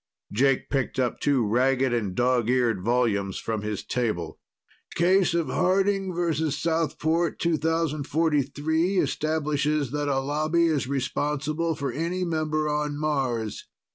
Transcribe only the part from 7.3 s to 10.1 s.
2043, establishes that